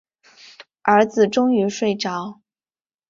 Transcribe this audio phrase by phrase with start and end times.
[0.81, 2.41] 儿子终于睡着